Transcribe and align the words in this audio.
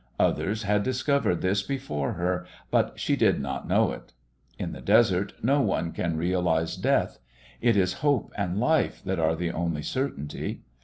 Others 0.19 0.63
had 0.63 0.81
discovered 0.81 1.41
this 1.41 1.61
before 1.61 2.13
her, 2.13 2.47
but 2.71 2.99
she 2.99 3.15
did 3.15 3.39
not 3.39 3.67
know 3.67 3.91
it. 3.91 4.13
In 4.57 4.71
the 4.71 4.81
desert 4.81 5.33
no 5.43 5.61
one 5.61 5.91
can 5.91 6.17
realise 6.17 6.75
death: 6.75 7.19
it 7.61 7.77
is 7.77 7.93
hope 8.01 8.33
and 8.35 8.59
life 8.59 9.03
that 9.03 9.19
are 9.19 9.35
the 9.35 9.51
only 9.51 9.83
certainty. 9.83 10.63